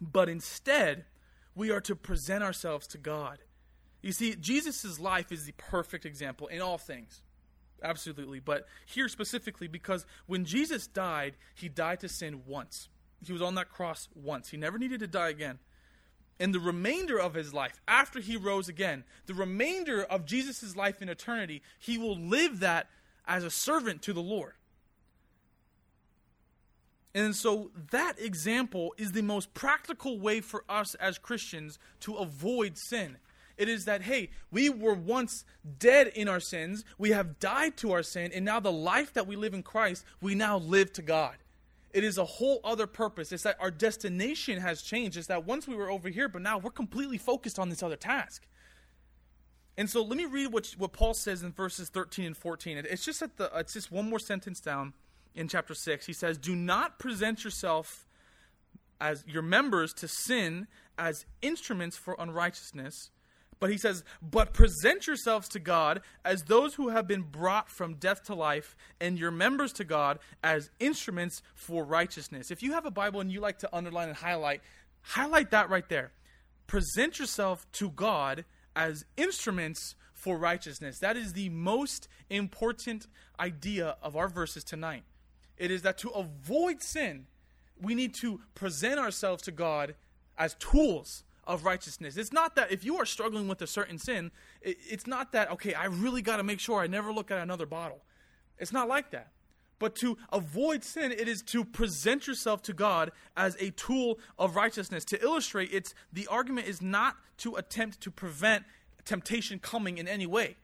[0.00, 1.06] But instead,
[1.54, 3.38] we are to present ourselves to God
[4.02, 7.22] you see, Jesus' life is the perfect example in all things.
[7.82, 8.40] Absolutely.
[8.40, 12.88] But here specifically, because when Jesus died, he died to sin once.
[13.24, 14.50] He was on that cross once.
[14.50, 15.58] He never needed to die again.
[16.40, 21.00] And the remainder of his life, after he rose again, the remainder of Jesus' life
[21.00, 22.88] in eternity, he will live that
[23.26, 24.54] as a servant to the Lord.
[27.14, 32.78] And so that example is the most practical way for us as Christians to avoid
[32.78, 33.18] sin.
[33.56, 35.44] It is that, hey, we were once
[35.78, 39.26] dead in our sins, we have died to our sin, and now the life that
[39.26, 41.36] we live in Christ, we now live to God.
[41.92, 43.32] It is a whole other purpose.
[43.32, 45.16] It's that our destination has changed.
[45.16, 47.96] It's that once we were over here, but now we're completely focused on this other
[47.96, 48.46] task.
[49.76, 52.78] And so let me read what, what Paul says in verses 13 and 14.
[52.78, 54.92] It's just at the it's just one more sentence down
[55.34, 56.06] in chapter 6.
[56.06, 58.06] He says, "Do not present yourself
[59.00, 63.10] as your members to sin as instruments for unrighteousness,
[63.62, 67.94] but he says, But present yourselves to God as those who have been brought from
[67.94, 72.50] death to life, and your members to God as instruments for righteousness.
[72.50, 74.62] If you have a Bible and you like to underline and highlight,
[75.02, 76.10] highlight that right there.
[76.66, 78.44] Present yourself to God
[78.74, 80.98] as instruments for righteousness.
[80.98, 83.06] That is the most important
[83.38, 85.04] idea of our verses tonight.
[85.56, 87.26] It is that to avoid sin,
[87.80, 89.94] we need to present ourselves to God
[90.36, 92.16] as tools of righteousness.
[92.16, 95.74] It's not that if you are struggling with a certain sin, it's not that, okay,
[95.74, 98.02] I really got to make sure I never look at another bottle.
[98.58, 99.32] It's not like that.
[99.78, 104.54] But to avoid sin, it is to present yourself to God as a tool of
[104.54, 105.04] righteousness.
[105.06, 108.64] To illustrate, it's the argument is not to attempt to prevent
[109.04, 110.56] temptation coming in any way.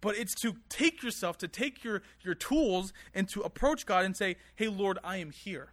[0.00, 4.16] But it's to take yourself, to take your, your tools, and to approach God and
[4.16, 5.72] say, Hey, Lord, I am here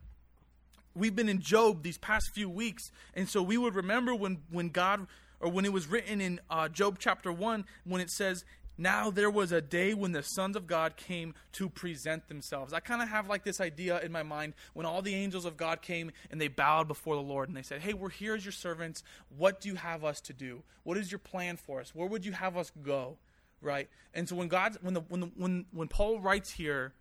[0.96, 4.70] we've been in Job these past few weeks, and so we would remember when when
[4.70, 5.08] God
[5.40, 8.46] or when it was written in uh, Job chapter one when it says.
[8.78, 12.74] Now there was a day when the sons of God came to present themselves.
[12.74, 15.56] I kind of have like this idea in my mind when all the angels of
[15.56, 18.44] God came and they bowed before the Lord and they said, Hey, we're here as
[18.44, 19.02] your servants.
[19.30, 20.62] What do you have us to do?
[20.84, 21.96] What is your plan for us?
[21.96, 23.18] Where would you have us go?
[23.62, 23.88] Right?
[24.14, 26.92] And so when God when the when the, when when Paul writes here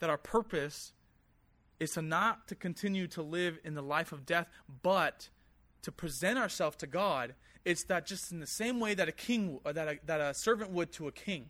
[0.00, 0.92] that our purpose
[1.80, 4.48] is to not to continue to live in the life of death,
[4.82, 5.30] but
[5.82, 7.34] to present ourselves to God.
[7.64, 10.34] It's that just in the same way that a king, uh, that a, that a
[10.34, 11.48] servant would to a king,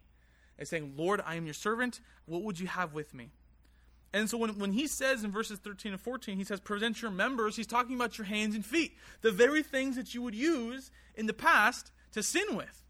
[0.59, 2.01] is saying, "Lord, I am your servant.
[2.27, 3.31] What would you have with me?"
[4.13, 7.11] And so when, when he says in verses 13 and 14, he says, present your
[7.11, 10.91] members, he's talking about your hands and feet, the very things that you would use
[11.15, 12.83] in the past to sin with.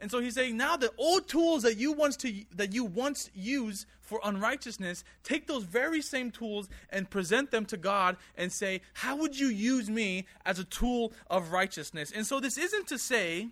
[0.00, 3.30] And so he's saying now the old tools that you once to that you once
[3.34, 8.80] used for unrighteousness, take those very same tools and present them to God and say,
[8.94, 12.98] "How would you use me as a tool of righteousness?" And so this isn't to
[12.98, 13.48] say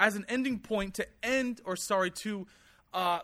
[0.00, 2.46] as an ending point to end or sorry to
[2.92, 3.20] uh,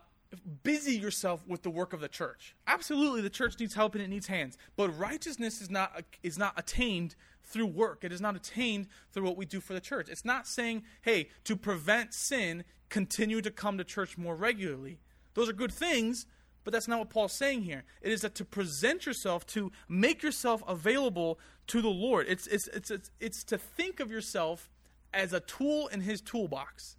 [0.62, 2.54] busy yourself with the work of the church.
[2.66, 6.54] Absolutely, the church needs help and it needs hands, but righteousness is not is not
[6.56, 7.16] attained
[7.50, 8.04] through work.
[8.04, 10.08] It is not attained through what we do for the church.
[10.08, 14.98] It's not saying, hey, to prevent sin, continue to come to church more regularly.
[15.34, 16.26] Those are good things,
[16.64, 17.84] But that's not what Paul's saying here.
[18.02, 21.38] It is that to present yourself, to make yourself available
[21.68, 22.26] to the Lord.
[22.28, 24.70] It's, it's, it's, it's, it's to think of yourself
[25.12, 26.96] as a tool in his toolbox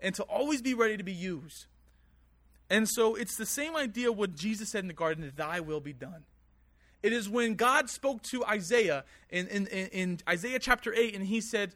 [0.00, 1.66] and to always be ready to be used.
[2.68, 5.92] And so it's the same idea what Jesus said in the garden, thy will be
[5.92, 6.24] done.
[7.04, 11.38] It is when God spoke to Isaiah in, in, in, Isaiah chapter 8, and he
[11.42, 11.74] said,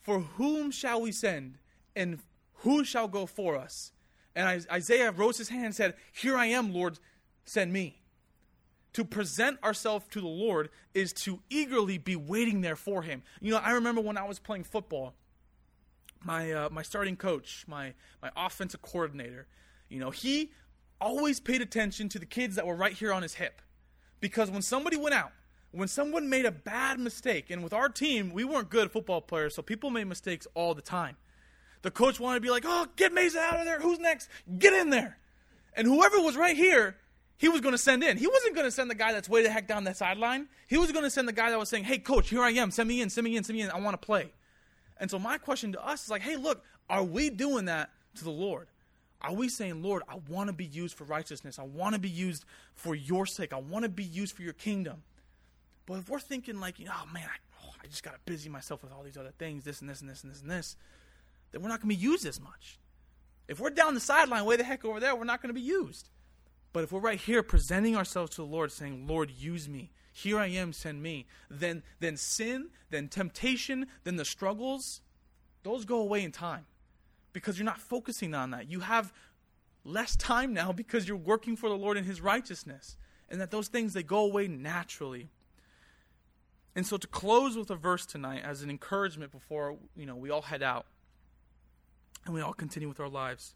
[0.00, 1.58] For whom shall we send?
[1.96, 2.20] And
[2.58, 3.90] who shall go for us?
[4.36, 7.00] And Isaiah rose his hand and said, Here I am, Lord,
[7.44, 7.98] send me.
[8.92, 13.24] To present ourselves to the Lord is to eagerly be waiting there for him.
[13.40, 15.14] You know, I remember when I was playing football,
[16.22, 19.48] my uh, my starting coach, my my offensive coordinator,
[19.88, 20.52] you know, he
[21.00, 23.62] always paid attention to the kids that were right here on his hip.
[24.20, 25.32] Because when somebody went out,
[25.72, 29.54] when someone made a bad mistake, and with our team, we weren't good football players,
[29.54, 31.16] so people made mistakes all the time.
[31.82, 33.80] The coach wanted to be like, oh, get Mesa out of there.
[33.80, 34.28] Who's next?
[34.58, 35.16] Get in there.
[35.74, 36.96] And whoever was right here,
[37.38, 38.18] he was going to send in.
[38.18, 40.48] He wasn't going to send the guy that's way the heck down that sideline.
[40.68, 42.70] He was going to send the guy that was saying, hey, coach, here I am.
[42.70, 43.70] Send me in, send me in, send me in.
[43.70, 44.30] I want to play.
[44.98, 48.24] And so my question to us is like, hey, look, are we doing that to
[48.24, 48.68] the Lord?
[49.22, 51.58] Are we saying, Lord, I want to be used for righteousness.
[51.58, 52.44] I want to be used
[52.74, 53.52] for your sake.
[53.52, 55.02] I want to be used for your kingdom.
[55.86, 58.20] But if we're thinking like, you know, oh man, I, oh, I just got to
[58.24, 60.50] busy myself with all these other things, this and this and this and this and
[60.50, 60.76] this,
[61.52, 62.78] then we're not going to be used as much.
[63.46, 65.60] If we're down the sideline, way the heck over there, we're not going to be
[65.60, 66.08] used.
[66.72, 69.90] But if we're right here presenting ourselves to the Lord, saying, Lord, use me.
[70.12, 71.26] Here I am, send me.
[71.50, 75.00] Then, then sin, then temptation, then the struggles,
[75.62, 76.66] those go away in time
[77.32, 78.70] because you're not focusing on that.
[78.70, 79.12] You have
[79.84, 82.96] less time now because you're working for the Lord in His righteousness.
[83.28, 85.28] And that those things, they go away naturally.
[86.74, 90.30] And so to close with a verse tonight as an encouragement before, you know, we
[90.30, 90.86] all head out
[92.24, 93.54] and we all continue with our lives.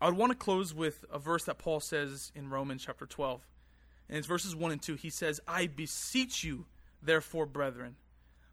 [0.00, 3.46] I would want to close with a verse that Paul says in Romans chapter 12.
[4.08, 4.94] And it's verses 1 and 2.
[4.96, 6.66] He says, I beseech you,
[7.02, 7.96] therefore, brethren,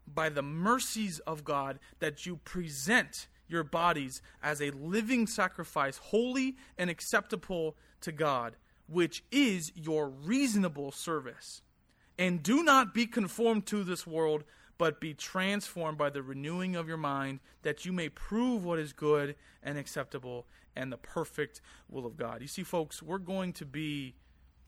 [0.06, 6.56] by the mercies of God, that you present your bodies as a living sacrifice, holy
[6.76, 11.62] and acceptable to God, which is your reasonable service.
[12.18, 14.44] And do not be conformed to this world,
[14.76, 18.92] but be transformed by the renewing of your mind, that you may prove what is
[18.92, 20.46] good and acceptable
[20.76, 22.40] and the perfect will of God.
[22.40, 24.14] You see, folks, we're going to be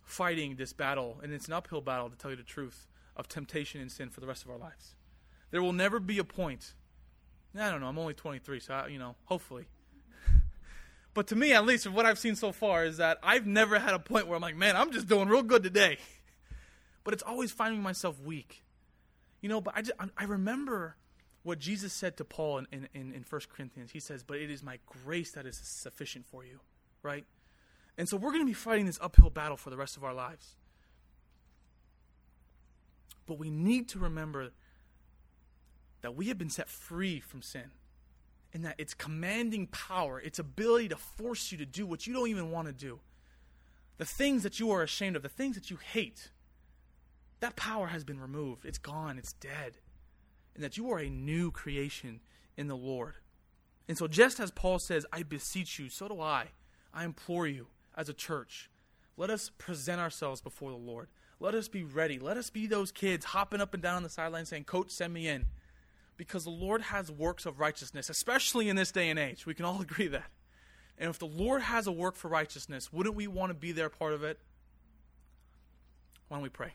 [0.02, 3.80] fighting this battle, and it's an uphill battle, to tell you the truth, of temptation
[3.80, 4.94] and sin for the rest of our lives.
[5.50, 6.74] There will never be a point.
[7.58, 7.86] I don't know.
[7.86, 9.66] I'm only 23, so I, you know, hopefully.
[11.14, 13.78] but to me, at least, of what I've seen so far, is that I've never
[13.78, 15.98] had a point where I'm like, man, I'm just doing real good today.
[17.04, 18.62] but it's always finding myself weak
[19.40, 20.96] you know, but I, just, I remember
[21.42, 23.90] what Jesus said to Paul in, in, in, in 1 Corinthians.
[23.92, 26.60] He says, But it is my grace that is sufficient for you,
[27.02, 27.24] right?
[27.96, 30.14] And so we're going to be fighting this uphill battle for the rest of our
[30.14, 30.56] lives.
[33.26, 34.50] But we need to remember
[36.02, 37.70] that we have been set free from sin
[38.52, 42.28] and that its commanding power, its ability to force you to do what you don't
[42.28, 43.00] even want to do,
[43.98, 46.30] the things that you are ashamed of, the things that you hate,
[47.40, 48.64] that power has been removed.
[48.64, 49.18] It's gone.
[49.18, 49.78] It's dead.
[50.54, 52.20] And that you are a new creation
[52.56, 53.14] in the Lord.
[53.88, 56.48] And so, just as Paul says, I beseech you, so do I.
[56.92, 58.70] I implore you as a church.
[59.16, 61.08] Let us present ourselves before the Lord.
[61.40, 62.18] Let us be ready.
[62.18, 65.14] Let us be those kids hopping up and down on the sideline saying, Coach, send
[65.14, 65.46] me in.
[66.20, 69.46] Because the Lord has works of righteousness, especially in this day and age.
[69.46, 70.30] We can all agree that.
[70.98, 73.88] And if the Lord has a work for righteousness, wouldn't we want to be there
[73.88, 74.38] part of it?
[76.28, 76.74] Why don't we pray?